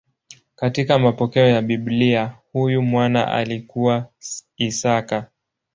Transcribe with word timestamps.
Katika 0.55 0.99
mapokeo 0.99 1.47
ya 1.47 1.61
Biblia 1.61 2.33
huyu 2.51 2.81
mwana 2.81 3.31
alikuwa 3.31 4.09
Isaka. 4.57 5.27